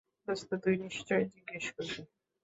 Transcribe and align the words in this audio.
দোস্ত, 0.27 0.49
তুই 0.63 0.75
নিশ্চয়ই 0.83 1.25
জিজ্ঞেস 1.33 1.65
করবি। 1.71 2.01